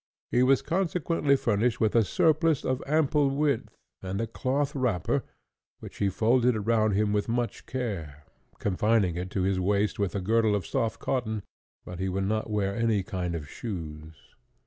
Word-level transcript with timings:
He 0.31 0.41
was 0.41 0.63
consequently 0.63 1.35
furnished 1.35 1.79
with 1.79 1.93
a 1.95 2.03
surplice 2.03 2.65
of 2.65 2.81
ample 2.87 3.29
width, 3.29 3.77
and 4.01 4.19
a 4.19 4.25
cloth 4.25 4.73
wrapper, 4.75 5.21
which 5.79 5.97
he 5.97 6.09
folded 6.09 6.55
around 6.55 6.93
him 6.93 7.13
with 7.13 7.29
much 7.29 7.67
care, 7.67 8.23
confining 8.57 9.15
it 9.15 9.29
to 9.29 9.43
his 9.43 9.59
waist 9.59 9.99
with 9.99 10.15
a 10.15 10.19
girdle 10.19 10.55
of 10.55 10.65
soft 10.65 10.99
cotton, 10.99 11.43
but 11.85 11.99
he 11.99 12.09
would 12.09 12.25
not 12.27 12.49
wear 12.49 12.75
any 12.75 13.03
kind 13.03 13.35
of 13.35 13.47
shoes. 13.47 14.15